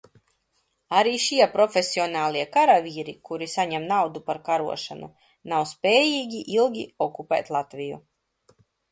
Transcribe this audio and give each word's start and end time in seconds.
Arī 0.99 1.11
šie 1.23 1.47
profesionālie 1.55 2.45
karavīri, 2.55 3.13
kuri 3.29 3.47
saņem 3.51 3.85
naudu 3.91 4.21
par 4.29 4.39
karošanu, 4.47 5.09
nav 5.53 5.67
spējīgi 5.73 6.41
ilgi 6.55 6.87
okupēt 7.07 7.53
Latviju. 7.57 8.01